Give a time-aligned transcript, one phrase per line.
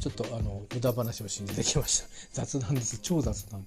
[0.00, 2.06] ちょっとあの無駄話をしに出てきました。
[2.44, 2.98] 雑談です。
[3.02, 3.64] 超雑談。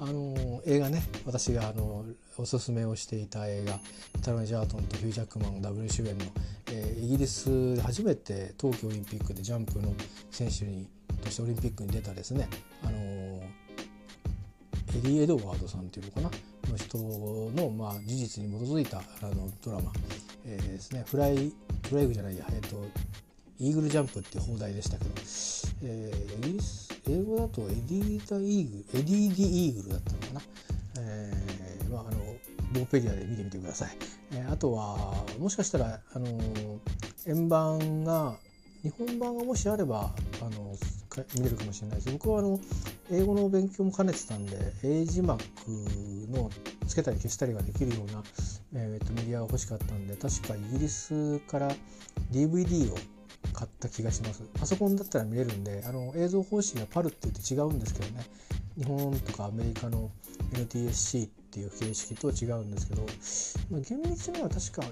[0.00, 1.02] あの映画ね。
[1.24, 2.04] 私があの
[2.36, 3.80] おすすめをしていた映画。
[4.20, 6.24] タロネ・ジャートンとヒュージャックマンダブル主演の、
[6.72, 9.94] えー、イギリスで初めて冬季オリンピックでジャンプの
[10.32, 10.88] 選手に
[11.22, 12.48] としてオリンピックに出たですね。
[12.82, 13.48] あのエ
[15.02, 16.30] ディ・エドワードさんっていうのかな。
[16.68, 19.92] の人の、まあ、事実に基づいたあのドラマ、
[20.44, 21.04] えー、ですね。
[21.06, 21.52] フライ
[21.88, 22.84] フライグじゃないや、えーと、
[23.58, 25.10] イーグルジャンプっていう邦題でしたけど、
[25.84, 30.40] えー、イギリス英語だと Eddie the Eagle、Eddie the Eagle だったのかな、
[31.00, 32.18] えーまあ、あの
[32.72, 33.96] ウィキペディアで見てみてください、
[34.32, 36.26] えー、あとはもしかしたらあの
[37.26, 38.36] 円盤が
[38.82, 40.76] 日本版がもしあればあの
[41.34, 42.12] 見れるかもしれないです。
[42.12, 42.60] 僕はあの
[43.10, 45.42] 英語の勉強も兼ねてたんで英字幕
[46.30, 46.50] の
[46.86, 48.22] つけたり消したりができるような、
[48.74, 51.72] えー、とメディアが欲しかったんで確かイギリスから
[52.30, 52.96] DVD を
[53.52, 54.42] 買った気がします。
[54.58, 58.24] パソコンだったら見れるんであの映像方式がパルって言って違うんですけどね。
[58.76, 60.10] 日本とかアメリカの
[60.52, 63.06] NTSC っていう形式とは違うんですけど
[63.70, 64.82] まあ厳密には確か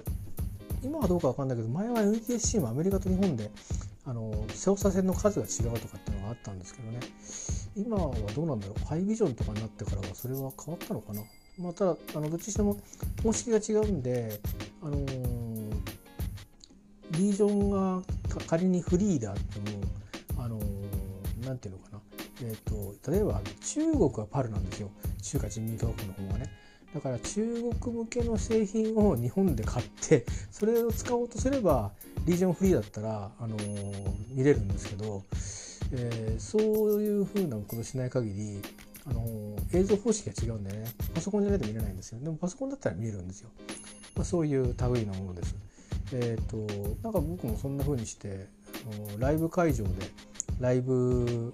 [0.83, 3.51] 今はどうか分かんないけど前は NTSC もアメリカと日本で
[4.07, 6.99] あの操作線の数が違うとかっていうのがあったんですけどね。
[7.75, 8.85] 今はどうなんだろう。
[8.85, 11.21] ハイビジョンとかになってからはそれは変わったのかな。
[11.57, 12.77] まあ、ただあのどっちにしても
[13.23, 14.39] 方式が違うんで、
[14.83, 15.71] あのー、
[17.11, 18.01] リージョンが
[18.41, 20.59] 仮にフリーであっても、あの、
[21.45, 21.99] なんていうのかな、
[22.43, 22.55] えー
[23.03, 24.89] と、例えば中国はパルなんですよ。
[25.21, 26.51] 中華人民共和国の方がね。
[26.93, 31.91] だから中国向けの製品を日本で買ってそれを使おうとすれば
[32.25, 33.57] リージョンフリーだったら、あの、
[34.29, 35.23] 見れるんですけど、
[35.91, 38.61] えー、そういうふうなことしない限り
[39.07, 39.23] あの
[39.73, 40.85] 映像方式が違うんでね。
[41.13, 42.19] パソコンじゃないと見れないんですよ。
[42.19, 43.49] でもパソコンだったら見えるんですよ、
[44.15, 45.55] まあ、そういう類のものです。
[46.13, 46.57] えっ、ー、と
[47.03, 48.47] なんか僕もそんな風にして
[49.19, 49.91] ライブ会場で
[50.59, 51.53] ライブ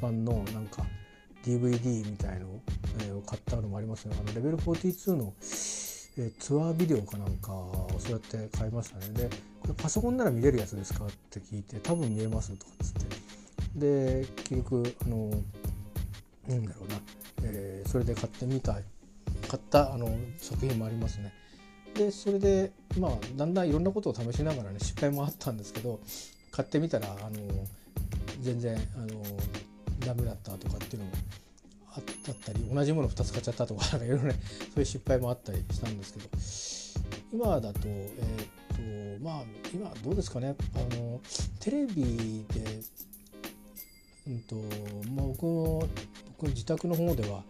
[0.00, 0.84] 版のなんか
[1.44, 2.60] DVD みたいのを,、
[3.00, 4.16] えー、買ったのもありますね。
[4.18, 9.08] あのレベル42の、えー、ツアービデオかなんかをそうやって買いましたね。
[9.14, 13.16] でこれパソコンなら見れるやつですかって聞いて多分見えますとかっつって。
[13.76, 15.30] で結局あの
[16.48, 17.00] なんだろうな、
[17.44, 18.82] えー、それで買ってみた買
[19.58, 21.32] ったあの作品もありますね。
[21.98, 25.98] でそれでまあだんだんいろんなことを試しながらね失敗もあったんですけど
[26.52, 27.40] 買ってみたらあの
[28.40, 29.20] 全然あの
[30.06, 31.12] ダメだったとかっていうのも
[31.96, 36.94] あったり同じもの2つ買っちゃったとかいろいろねそういう失敗もあったりしたんです
[37.32, 38.10] けど今だとえ、
[38.74, 39.42] っとまあ
[39.74, 41.20] 今どうですかねあの
[41.58, 42.80] テレビで
[44.28, 44.56] うんと
[45.16, 45.88] まあ、僕も
[46.36, 47.42] 僕の自宅の方では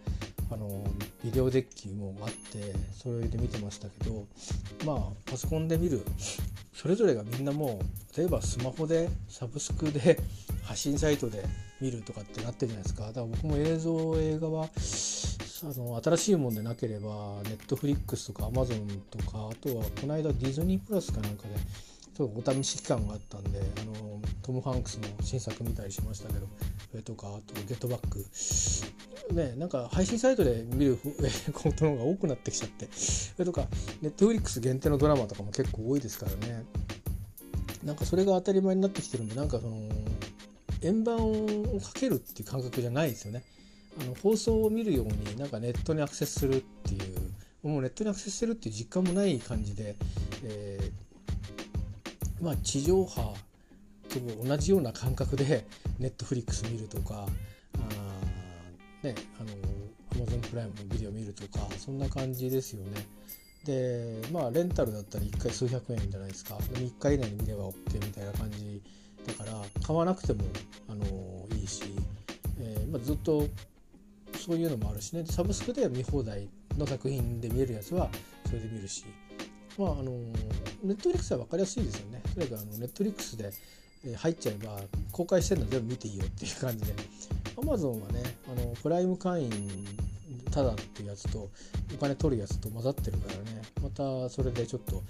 [0.51, 0.83] あの
[1.23, 4.25] ビデオデッキもあってそれで見てましたけど
[4.85, 6.03] まあパソコンで見る
[6.73, 10.19] それぞれがみんなもう例えばスマホでサブスクで
[10.63, 11.43] 発信サイトで
[11.81, 13.07] 見るとかってなってるじゃないですか。
[13.07, 14.69] だから僕も映像映画は
[15.61, 21.55] あの新しいもんでなければネットフリックスとかアマゾンとかあとはこの間ディズニープラスかなんかで
[22.19, 26.49] ちょっとお試し期間があったんであのトム・ハンクスの新作見たりしましたけど
[26.91, 28.25] それとかあと「ゲットバック」
[29.33, 30.99] ねなんか配信サイトで見る
[31.53, 32.89] ことの方が多くなってきちゃって。
[32.91, 33.69] それとか
[34.01, 36.65] ネットフリックス限定のドラマとかも結構多いですからね。
[37.85, 39.77] なんかそれが当たり前になってきてるんでなんかその
[40.81, 43.45] 円盤をかけるっていう感覚じゃないですよね。
[44.01, 49.95] あの放送を見るようになんかネットにアクセスするっていうもうネットにアクセスするっていう実感もない感じで、
[50.43, 51.08] えー
[52.41, 53.35] まあ、地上波
[54.09, 55.65] と同じような感覚で
[55.99, 57.25] ネットフリックス見るとか
[57.77, 63.05] あ、ね、あの Amazon プライムのビデオ見るとかそんな感じですよね。
[63.65, 66.57] でまあレンタルだったら1回数百円じゃないですか。
[66.57, 68.81] で3日以内に見れば OK みたいな感じ
[69.27, 70.43] だから買わなくても
[70.87, 71.05] あの
[71.57, 71.83] いいし、
[72.59, 73.47] えー、まあ、ずっと
[74.37, 75.25] そういうのもあるしね。
[75.25, 78.09] サブスクで見放題の作品で見えるやつは
[78.45, 79.05] それで見るし。
[79.79, 80.11] まああの
[80.83, 82.21] ネットフリックスは分かりやすいですよね。
[82.35, 83.49] とにかくあのネットフリックスで
[84.15, 84.77] 入っちゃえば
[85.13, 86.93] 公開してるの全部見ていいよっていう感じで。
[87.55, 89.51] Amazon はねあのプライム会員
[90.51, 91.49] ただっていうやつと
[91.93, 93.61] お金取るやつと混ざってるからね。
[93.81, 95.01] またそれでちょっと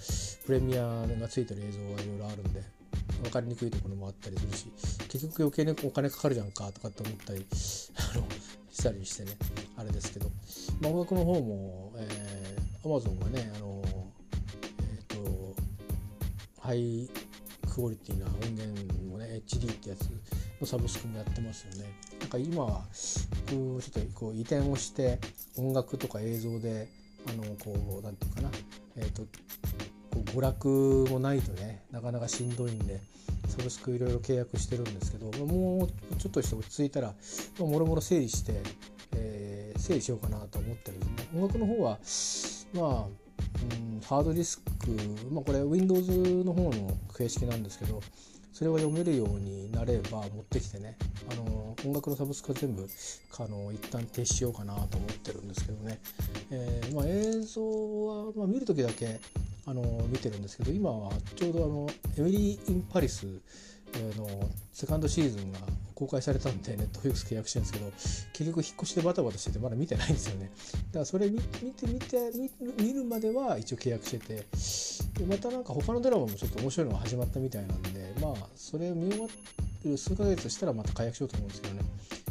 [0.46, 2.62] プレミアがついてる映像がいろいろあるんで
[3.24, 7.46] 分かりにくいところもあったりするし結局余計にお金かかるじゃんかとかって思ったり
[8.14, 8.24] あの
[8.72, 9.32] したりしてね。
[9.78, 10.30] あれですけど、
[10.82, 13.79] まあ、音楽の方も、えー、Amazon はねあの
[16.70, 17.10] ハイ
[17.74, 20.08] クオリティな音源をね HD ってやつ
[20.62, 21.92] のサブスクもやってますよね。
[22.20, 22.84] なんか今は
[23.48, 25.18] 僕ちょっとこう移転をして
[25.58, 26.88] 音楽とか映像で
[27.28, 28.52] あのこう何て言うかな。
[28.98, 29.28] えっ、ー、とこ
[30.14, 33.02] う娯楽もないとねなかなかしんどいんで
[33.48, 37.16] サブスクいろいろ契約してるんですけどもうちょっとして落ち着いたら
[37.58, 38.62] もろもろ整理して、
[39.16, 41.98] えー、整理しようかなと思ってるんですね音楽の方は
[42.76, 44.90] まあ、うん、ハードディスク、
[45.32, 46.12] まあ、これ Windows
[46.44, 48.02] の方の形式なんですけど
[48.52, 50.98] それが読めるようになれば持ってきてね
[51.32, 52.88] あの音楽のサブスクは全部
[53.38, 56.00] あの一旦停止しようかなと思ってるんですけどね、
[56.50, 57.62] えーまあ、映像
[58.08, 59.20] は、まあ、見る時だけ
[59.68, 61.88] あの見てるんですけど今はちょうどあの
[62.18, 63.28] Emily in Paris
[64.18, 65.60] のセカンドシーズンが
[65.96, 70.52] 公開されたんでネットフリックス契約してるんですけど結局引っ越しでバタバタしててまだ見てないんですよね。
[70.88, 72.32] だからそれ見て見て
[72.82, 79.30] 見るまでは一応契約しててまたなんか他のドラマもちょっと面白いのが始まったみたいなんでまあそれを見終わっ
[79.82, 81.82] てる数ヶ月したらまた解約しようと思うんですけどね。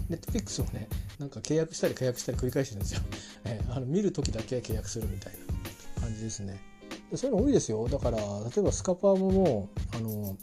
[0.09, 0.89] ネットフリックスもね
[1.19, 3.01] なんか契約したり解約したり繰り返してるんですよ、
[3.45, 5.35] えー、あの見る時だけ契約するみたい
[5.97, 6.59] な感じですね。
[7.15, 7.87] そういうの多いですよ。
[7.89, 8.25] だから例
[8.59, 10.37] えばスカパーももうあの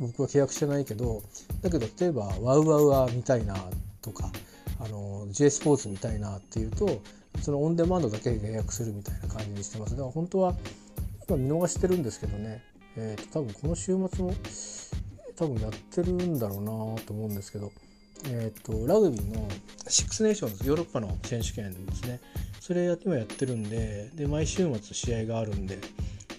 [0.00, 1.22] 僕は契約してないけど
[1.62, 3.56] だけど例えばワウワウは見たいな
[4.02, 4.30] とか
[4.80, 7.00] あの J スポーツ見たいなっていうと
[7.42, 9.92] そのオンデマンドだけで契約するみたいな感じにしてます。
[9.92, 10.54] だから本当は
[11.28, 12.62] 今見逃してるんですけどね、
[12.96, 14.34] えーと、多分この週末も
[15.36, 17.72] 多分やってるんだろうなと思うんですけど、
[18.30, 19.48] えーと、ラグビーの
[19.88, 22.20] シックスネーションズヨーロッパの選手権ですね。
[22.60, 25.78] それ今やってるんでで毎週末試合があるんで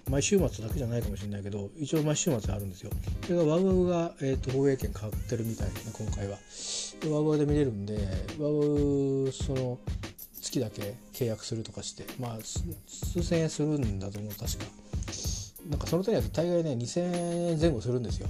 [0.10, 2.92] 毎週末だけじゃないかもしれないけど一応毎週末あるんですよ。
[3.24, 6.38] それがワウワウが、えーと、放映権買ってるみたいな今回は。
[7.12, 7.98] ワウワウで見れるんで
[8.40, 9.80] ワウワウその
[10.42, 14.66] 月だけ契約するとかしてまあ数千円するんだと思う確か。
[15.70, 18.28] なんかその手には大概ね2000円前後するんですよ。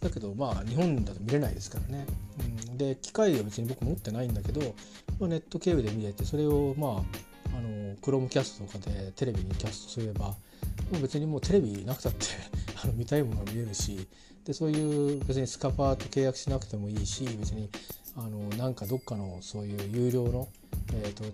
[0.00, 2.06] だけどまあ日本だと見れないですからね、
[2.68, 4.74] うん、で機械は別に僕持ってないんだけど、
[5.20, 10.34] まあ、ネット経由で見れてそれをまああのクロームキャストとかでテレビにキャストすれば
[10.90, 12.26] もう別にもうテレビなくたって
[12.82, 14.06] あの見たいものが見れるし
[14.44, 17.68] でそういう別にスカパーと契約しなくてもいいし別に
[18.16, 20.48] あのなんかどっかのそういう有料の、
[20.92, 21.24] えーと、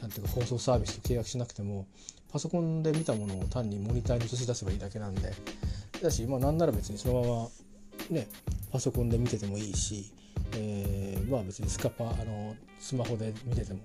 [0.00, 1.86] なんていうか放送サービスと契約しなくても
[2.30, 5.32] パソコンで見たものを単にモニターに映し出せばいいだけなんで。
[6.02, 7.48] だし、まあ、なんなら別にそのまま
[8.10, 8.26] ね
[8.70, 10.12] パソコンで見ててもいいし、
[10.56, 13.80] えー、まあ別にスカパーあのスマホで見てても、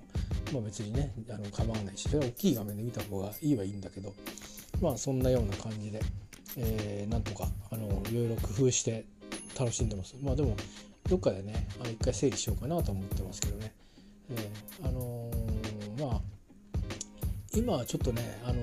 [0.53, 4.13] まあ、別にねあの構わないしそれは大きい画面で見た方がいいはいいんだけど。
[4.81, 6.01] まあそんなような感じで、
[6.57, 9.05] えー、なんとかあのいろいろ工夫して
[9.59, 10.15] 楽しんでます。
[10.21, 10.55] まあでも
[11.09, 13.73] どっかでねあの一回整理しようかなと思ってますけどね、
[14.31, 16.21] えー、あのー、まあ
[17.57, 18.57] 今はちょっとね、あの、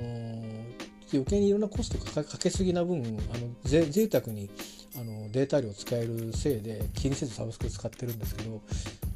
[1.13, 4.49] 余計にいろんなコストかけすぎな分あのぜ贅沢に
[4.97, 8.63] あのデータ量を使えるせいで気にせずサブスク使ってるんですけど、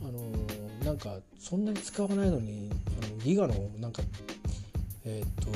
[0.03, 0.21] あの、
[0.85, 2.71] なんかそんなに使わないのに
[3.03, 4.03] あのギガのなんか
[5.05, 5.51] えっ、と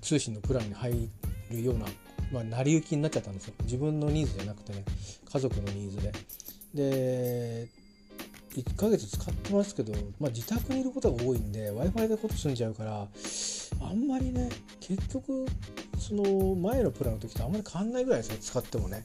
[0.00, 1.08] 通信のプランに入
[1.50, 1.86] るような、
[2.32, 3.54] まあ、成り行きになっちゃったんですよ。
[3.62, 4.84] 自分のニーズじゃなくてね
[5.30, 6.12] 家族のニーズで。
[6.74, 7.68] で
[8.54, 13.06] 1ヶ月使ってますけど、まあ、自宅にいることが多いんで w i f i でこと済んじゃうから
[13.80, 14.48] あんまりね
[14.80, 15.46] 結局
[15.98, 19.04] その前のプランの時とあんまり変わんないぐらいですね使ってもね。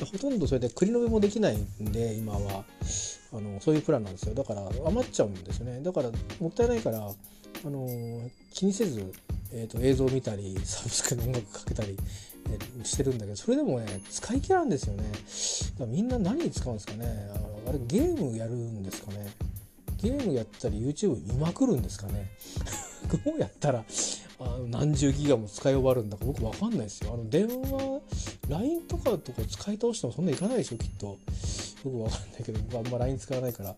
[0.00, 2.64] ほとんどそれで繰り延べもできないんで今は。
[3.30, 4.34] あのそういうプランなんですよ。
[4.34, 5.82] だから余っちゃうんですよね。
[5.82, 6.10] だから
[6.40, 9.12] もったいないからあの気にせず
[9.52, 11.96] えーと、映像を見たりサブスクの音楽かけたり、
[12.50, 15.04] えー、してるんだけどそれでもね使い切らんですよね。
[15.78, 17.30] だみんな何に使うんですかね。
[17.66, 19.26] あれゲームやるんですかね。
[20.00, 22.30] ゲームやったり YouTube 見まくるんですかね。
[23.24, 23.84] どうやったら
[24.40, 27.14] あ何十ギガも使い終わるんだか僕分かんないですよ。
[27.14, 28.00] あの電話
[28.48, 31.18] LINE とかとか使い倒してもそんないかないでしょきっと。
[31.84, 33.76] 僕分かんないけど僕あんま LINE 使わないから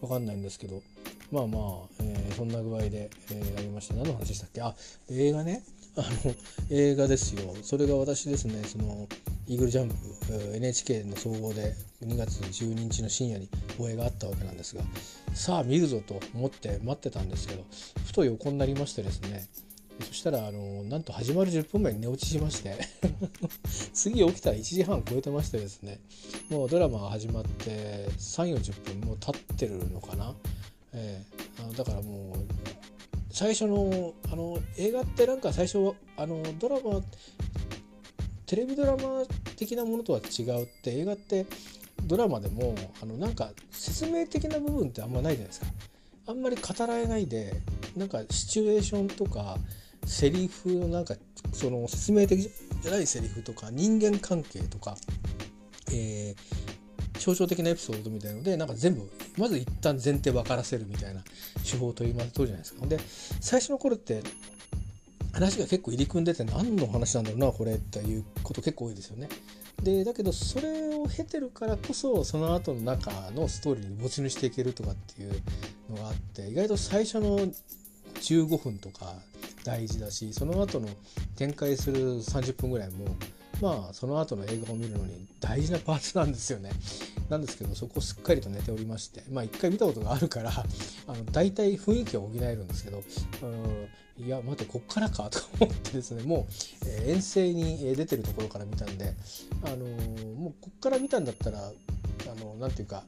[0.00, 0.82] 分かんないんですけど。
[1.30, 1.62] まあまあ、
[2.00, 3.94] えー、そんな具合で、えー、やりました。
[3.94, 4.62] 何の話でしたっけ？
[4.62, 4.74] あ、
[5.10, 5.62] 映画ね。
[5.96, 6.34] あの、
[6.70, 7.54] 映画ですよ。
[7.62, 9.08] それが私ですね、その、
[9.48, 9.94] イーグルジャンプ、
[10.56, 14.82] NHK の総合で2月12日の深夜に放映があったわけなんですが、
[15.34, 17.64] さあ見るぞと思って待ってたんですけど、
[18.06, 19.48] ふと横になりましてですね、
[20.06, 22.76] そしたら、あの、なんと始まる10分前に寝落ちしまして
[23.94, 26.00] 次起きたら1時半超えてましてですね、
[26.50, 30.34] もうドラマが始まって3、40分もう経ってるのかな？
[30.96, 32.46] えー、あのだからもう
[33.30, 37.02] 最初のあの映画ってなんか最初あのドラマ
[38.46, 39.24] テレビドラマ
[39.56, 41.46] 的なものとは違うって映画って
[42.04, 45.66] ドラマでもあのなんか説明的な部分ってあんまないじゃないですか
[46.28, 47.52] あんまり語られないで
[47.96, 49.56] なんかシチュエーションとか
[50.06, 51.14] セリフのなんか
[51.52, 54.96] その説明的じゃないセリフとか人間関係とか、
[55.92, 56.65] えー、
[57.18, 61.22] 象徴的なエピソードみたいのでなんか全部まず一旦前提分からせるみたいな
[61.64, 62.86] 手法と言いますとるじゃないですか。
[62.86, 62.98] で
[63.40, 64.22] 最初の頃って
[65.32, 69.28] 話が結構入り組んでて何の話なんだろうなこれっていうこと結構多いですよね。
[69.82, 75.42] でだけどそれを経てるからこそその後の中のストーリーに没入していけるとかっていう
[75.90, 77.38] のがあって意外と最初の
[78.20, 79.14] 15分とか
[79.64, 80.88] 大事だしその後の
[81.36, 83.14] 展開する30分ぐらいも
[83.60, 86.70] まあその後の映画を見るのに大事なパーツなんですよね。
[87.28, 90.50] なんですけどそこすっかりと寝ておりましてまあ一回見たことがあるから
[91.08, 93.02] あの大体雰囲気は補えるんですけど
[94.18, 96.52] いや待ってこっからかと思ってですねもう、
[96.86, 99.12] えー、遠征に出てるところから見たんで、
[99.64, 103.04] あのー、もうこっから見たんだったらあのなんていうか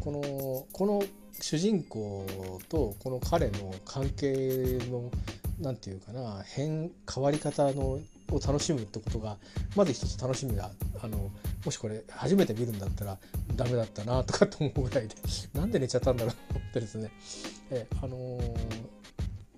[0.00, 1.02] このこの
[1.40, 2.26] 主人公
[2.68, 5.10] とこの彼の関係の
[5.58, 7.98] 何て言うかな変変わり方の
[8.30, 9.36] を楽しむってことが
[9.76, 10.70] まず一つ楽しみが
[11.02, 11.30] あの
[11.64, 13.18] もしこれ初めて見るんだったら
[13.54, 15.14] ダメだったなとかと思うぐらいで
[15.54, 17.10] なんで寝ちゃったんだろうと思ってですね
[17.70, 18.44] えあのー、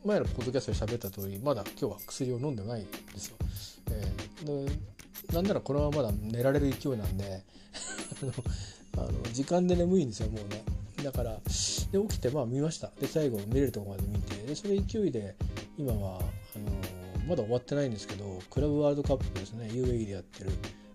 [0.05, 3.37] 前のポッドキャストで喋った通りまだ今日は薬を飲んでないんですよ。
[3.91, 4.73] えー、で
[5.33, 7.43] なんならこれはままだ寝られる勢いなんで
[8.97, 10.63] あの時間で眠いんですよもうね。
[11.03, 11.39] だから
[11.93, 15.37] で起きてまあ見ましたで最後見れるとこまで見てでそれ勢いで
[15.79, 16.21] 今は
[17.29, 20.51] まだ終わってないんですけどクラブワールドカップですね UAE でやってる、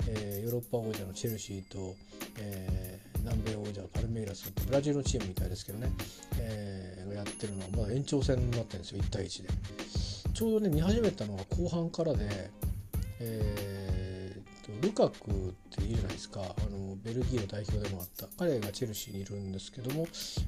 [0.09, 1.95] えー、ヨーロッパ王者のチェルシーと、
[2.39, 5.91] えー、南米王者のパルメイラスとブラジルのチームみたいですけどね、
[6.39, 9.49] えー、やってるのはまだ延長戦になってるんですよ1対1で。
[10.33, 12.49] ちょうどね見始めたのが後半からで、
[13.19, 13.82] えー
[14.83, 16.41] ルカクっているじゃないですか。
[16.41, 18.27] あのベルギーの代表でもあった。
[18.37, 20.05] 彼がチェルシーにいるんですけども、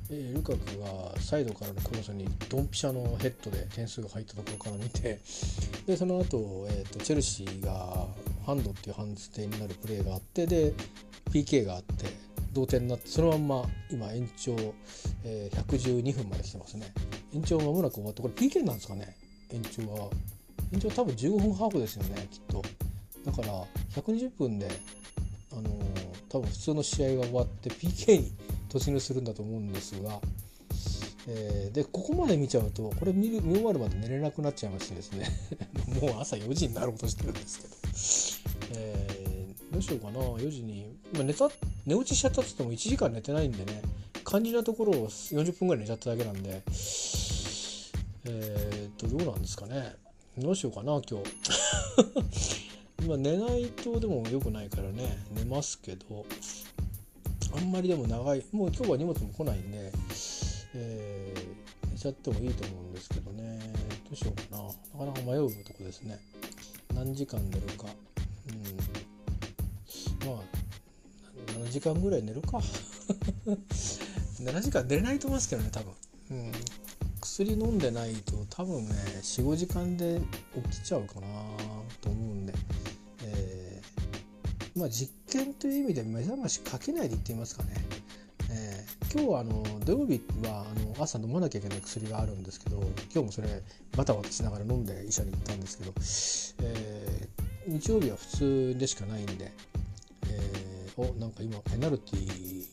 [0.10, 5.20] えー、ルカクがサイドからのクロスにドンピシャのヘッドで点数が入ったところから見て
[5.88, 8.08] でその後、えーと、チェルシーが
[8.46, 10.74] ハンドっていうハンズ点になるプレーがあってで
[11.32, 12.06] PK があって
[12.52, 14.56] 同点になってそのまんま今延長、
[15.24, 16.94] えー、112分まで来てますね。
[17.34, 19.16] 延長まもなく終わってこれ PK なんですかね？
[19.52, 20.10] 延長は。
[20.72, 22.64] 延長多分15分ハーフですよねきっと。
[23.26, 23.48] だから
[23.96, 24.70] 120分で、
[25.52, 25.72] あのー、
[26.30, 28.32] 多分普通の試合が終わって PK に
[28.70, 30.20] 突入するんだと思うんですが、
[31.28, 35.28] えー、でここまで見ちゃうとこれ見る見終わるまで寝れなくなっちゃいましてですね。
[36.02, 40.20] もう朝4時になろうとしてるんですけど、えー、どうしようかな。
[40.20, 41.50] 4時に、まあ、寝た
[41.86, 43.82] 寝落ちしちゃったっつっても1時間寝てないんでね
[44.26, 46.62] 肝心なところを40分ぐらい寝ちゃっただけなんで
[48.26, 49.96] えー、っとどうなんですかね。
[50.38, 52.75] どうしようかな今日。
[53.08, 56.26] まあ、寝ないとでも良くないからね寝ますけど
[57.56, 59.92] あんまりでも長いもう今日は荷物も来ないんで、
[60.74, 63.60] えー、寝ちゃってもいいと思うんですけどね。
[64.06, 64.64] どうしようかな。
[65.06, 66.20] なかなか迷うとこですね。
[66.94, 67.88] 何時間寝るか。
[68.50, 70.28] うん。
[70.28, 70.66] まあ
[71.66, 72.60] 7時間ぐらい寝るか。
[74.44, 75.94] 7時間寝れないと思いますけどね多分、
[76.32, 76.52] うん、
[77.22, 80.20] 薬飲んでないと多分ね45時間で
[80.72, 81.28] 起きちゃうかな。
[84.76, 87.76] まあ、実験という意味で目覚ましかけないで言ってみますかね。
[88.52, 92.80] えー、今日はあの土曜日はあの朝飲まなきゃいけない薬があるんですけど
[93.12, 93.48] 今日もそれ
[93.96, 95.94] バタバタしながら飲んで医者に行ったんですけど、
[96.70, 99.52] えー、日曜日は普通でしかないんで、
[100.28, 102.66] えー、おなんか今ペナルティ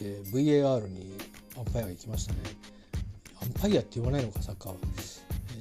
[0.00, 1.14] で VAR に
[1.58, 2.38] アンパイアが行きましたね。
[3.42, 4.78] アンパイアって言わないのかサッカーは。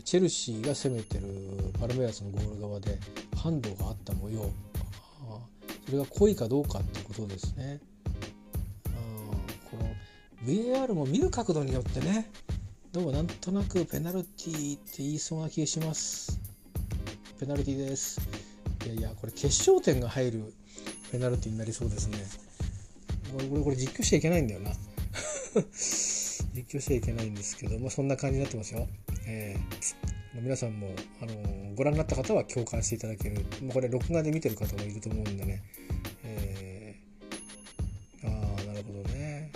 [0.06, 1.28] チェルシーが攻めてる
[1.80, 2.98] パルメイラスのゴール側で
[3.36, 4.50] ハンドがあった模様。
[5.90, 7.80] それが濃いかどうかってことですね。
[9.72, 9.90] この
[10.46, 12.30] VAR も見る角度によってね
[12.92, 16.40] どうもなんとなくペナルティーって言いそうな気がします。
[17.40, 18.22] ペナルティーです。
[18.86, 20.54] いやいやこれ決勝点が入る
[21.12, 22.20] ペナルティーになりそうですね。
[23.34, 24.70] これこれ実況しちゃいけないんだよな。
[26.54, 28.88] 実況しちゃいけないんですけどもそんな感じになってますよ。
[29.26, 35.62] えー皆さんも、あのご覧になった方は共感していただける、もうこれ録画で見てる方もいると思うんでね、
[36.24, 39.52] えー、ああなるほどね。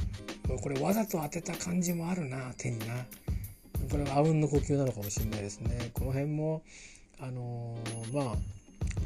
[0.61, 3.05] これわざと当てた感じもあるな手にな。
[3.89, 5.91] これはあうんの呼吸なのかもしれないですね。
[5.93, 6.63] この辺も
[7.19, 8.35] あのー、まあ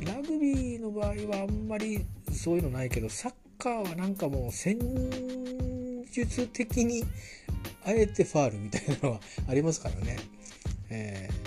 [0.06, 1.08] ラグビーの場合
[1.38, 4.78] はあんまりそういうのないけどサッカーはなんかもう戦
[6.12, 7.04] 術的に
[7.86, 10.18] あえてファールみたいなのはありますからね。
[10.90, 11.47] えー、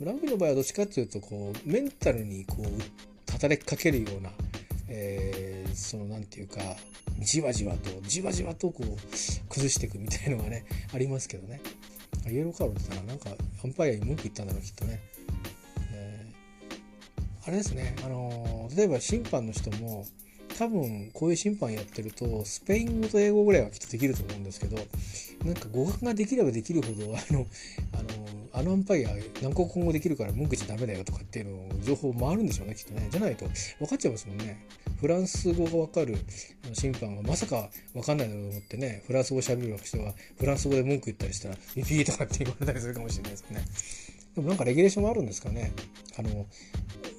[0.00, 4.30] ラグビーの場合はどっちかっていうとこうメンタルにこう働きかけるような、
[4.88, 6.60] えー、そのなんていうか
[7.20, 11.60] じわじわとじわじわとこう崩していくみたいのがねありますけどね。
[12.26, 13.30] イエローカードってたらなんか
[13.62, 15.00] アンパイアに文句言ったんだろうきっとね、
[15.92, 17.94] えー、あれですね。
[18.04, 20.06] あの例えば審判の人も
[20.58, 24.76] 多分こういう審判やってるとスペイン語と英語ぐらいはきっとできると思うんですけど
[25.44, 27.46] なんか語学ができればできるほどあの
[27.92, 28.23] あの
[28.64, 29.10] のアンパイア
[29.42, 33.08] 何個今後できるから文句じゃダメだよとかっていうの情報回るんでしょうねきっとね。
[33.10, 33.46] じゃないと
[33.78, 34.66] 分かっちゃいますもんね。
[35.00, 36.16] フランス語が分かる
[36.72, 43.64] 審判はまさか分かんないだろうと思ってねフランス語喋る人がフランス語で文句言ったりしたらビビーとかって言われたりするかもしれないですよね。
[44.34, 45.72] でもなんかレギュレーションもあるんですかね。
[46.18, 46.46] あの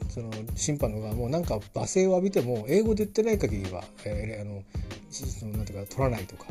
[0.10, 4.64] その審判の側もなんか罵声を浴びても英語で言ってない限りは、えー、あの
[5.10, 6.46] そのなんていうか取らないとか。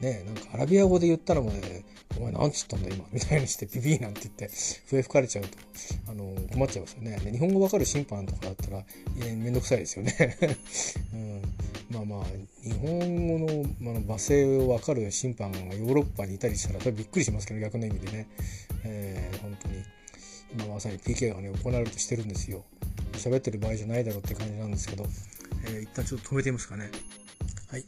[0.00, 1.84] ねなんかアラビア語で言ったらもうね
[2.18, 4.50] お前なんつったんだ今みたいにしてビビーなんて言って
[4.86, 5.58] 笛吹かれちゃうと
[6.10, 7.18] あの困っちゃいますよね。
[7.24, 8.84] で日本語わかる審判とかだったら
[9.16, 10.36] 面倒くさいですよね、
[11.14, 11.42] うん、
[11.90, 12.24] まあまあ
[12.62, 18.26] 日本語の,、まあ、の罵声をわかる審判がヨーロッパにいたりしたらそれびっくりしますけど逆の意味でね、
[18.84, 19.82] えー、本当に。
[20.50, 22.64] 今まさに PK がね行われるとしてるんですよ。
[23.12, 25.06] 喋ってる場合じゃないだろうって感じなんですけど、
[25.66, 26.90] えー、一旦ちょっと止めてみますかね。
[27.70, 27.84] はい。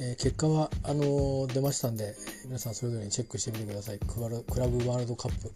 [0.00, 2.14] えー、結果はあのー、出ましたんで
[2.46, 3.98] 皆さんそれぞれにチェックしてみてください。
[3.98, 5.52] クラブワールドカップ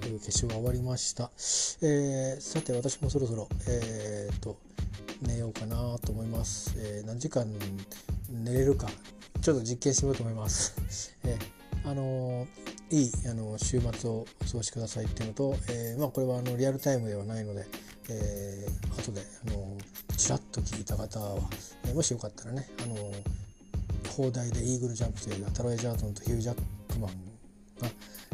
[0.00, 1.30] という決勝が終わりました、
[1.82, 4.56] えー、さて私もそろそろえー、と
[5.22, 7.46] 寝ようかなと思います、え何時間
[8.30, 8.88] 寝れるか
[9.40, 10.74] ちょっと実験してみようと思います、
[11.24, 11.38] え
[11.84, 12.46] あの
[12.90, 17.66] いいあの週末をお過ごしくださいっていうのと、えまあ、これはあのリアルタイムではないので、
[18.08, 19.76] えー、後であの
[20.16, 21.50] ちらっと聞いた方は、
[21.86, 23.12] えもしよかったらねあの
[24.12, 27.10] 放題でイーグルジャンプという映画タロエ・ジャートンとヒュー・ジャックマン
[27.80, 27.88] が、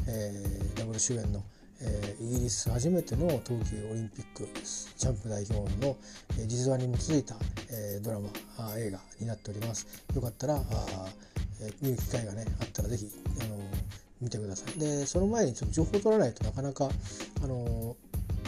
[0.09, 1.43] えー、ダブル主演の、
[1.81, 4.49] えー、イギリス初めての冬季オリンピック
[4.97, 5.55] ジャンプ代表
[5.87, 5.97] の、
[6.39, 7.37] えー、実話に基づいた、
[7.71, 8.29] えー、ドラマ
[8.59, 9.87] あ映画になっております。
[10.15, 10.61] よかったらあ、
[11.61, 13.09] えー、見る機会がねあったらぜひ
[13.41, 13.59] あの
[14.21, 14.81] 見てください。
[14.81, 16.89] でその前にちょっと情報を取らないとなかなか
[17.43, 17.97] あの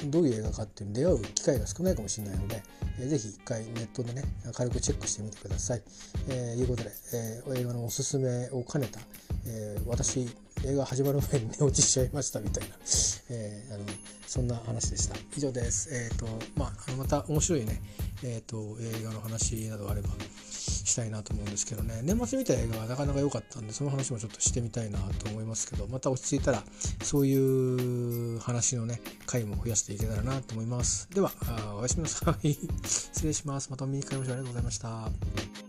[0.07, 2.63] どういう映画かっていうの出会う機会が少ないかもしれないので、
[3.01, 4.23] えー、ぜひ一回ネットでね
[4.55, 5.83] 軽くチェックしてみてください。
[6.29, 9.01] えー、いうことで、えー、映画のおすすめを兼ねた、
[9.47, 10.29] えー、私
[10.65, 12.77] 映画始まる前に寝落ちしちゃいましたみたいな、
[13.31, 13.85] えー、あの
[14.27, 15.17] そんな話でした。
[15.37, 15.89] 以上です。
[15.93, 16.27] えっ、ー、と
[16.57, 17.81] まあまた面白いね
[18.23, 20.11] えっ、ー、と映画の話などあれば
[20.89, 22.01] したいなと思うんですけどね。
[22.03, 26.63] 年末見た映画はなかなか良かったんでその話もちょっとしてみたいなと思いますけどまた落ち着いたら
[27.03, 31.09] そういう話のね回も増やしていけたらなと思います。
[31.15, 31.31] では
[31.77, 32.59] おやすみなさい。
[32.85, 33.71] 失礼します。
[33.71, 35.68] また見に来ましょうありがとうございました。